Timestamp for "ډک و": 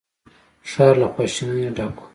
1.77-2.05